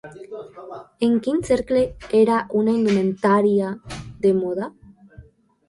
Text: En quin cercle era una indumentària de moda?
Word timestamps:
En 1.07 1.13
quin 1.27 1.43
cercle 1.49 1.83
era 2.21 2.39
una 2.63 2.75
indumentària 2.79 3.71
de 4.27 4.35
moda? 4.43 4.75